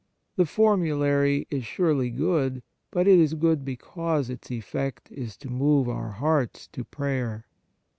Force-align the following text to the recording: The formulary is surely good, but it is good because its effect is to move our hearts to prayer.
The 0.35 0.47
formulary 0.47 1.45
is 1.51 1.63
surely 1.63 2.09
good, 2.09 2.63
but 2.89 3.07
it 3.07 3.19
is 3.19 3.35
good 3.35 3.63
because 3.63 4.31
its 4.31 4.49
effect 4.49 5.11
is 5.11 5.37
to 5.37 5.47
move 5.47 5.87
our 5.87 6.13
hearts 6.13 6.65
to 6.69 6.83
prayer. 6.83 7.45